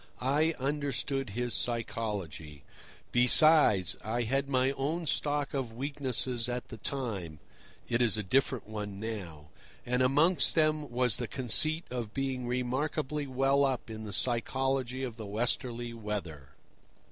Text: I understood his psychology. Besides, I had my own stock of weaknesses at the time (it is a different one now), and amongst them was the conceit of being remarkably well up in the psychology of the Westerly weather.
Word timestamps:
I 0.19 0.55
understood 0.57 1.29
his 1.29 1.53
psychology. 1.53 2.63
Besides, 3.11 3.97
I 4.03 4.23
had 4.23 4.49
my 4.49 4.71
own 4.71 5.05
stock 5.05 5.53
of 5.53 5.73
weaknesses 5.73 6.49
at 6.49 6.69
the 6.69 6.77
time 6.77 7.37
(it 7.87 8.01
is 8.01 8.17
a 8.17 8.23
different 8.23 8.65
one 8.67 8.99
now), 8.99 9.49
and 9.85 10.01
amongst 10.01 10.55
them 10.55 10.89
was 10.89 11.17
the 11.17 11.27
conceit 11.27 11.85
of 11.91 12.15
being 12.15 12.47
remarkably 12.47 13.27
well 13.27 13.63
up 13.63 13.91
in 13.91 14.03
the 14.05 14.11
psychology 14.11 15.03
of 15.03 15.17
the 15.17 15.27
Westerly 15.27 15.93
weather. 15.93 16.49